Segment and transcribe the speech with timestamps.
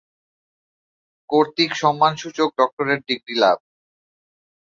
[1.29, 3.57] কর্তৃক সম্মানসূচক doctorate degree লাভ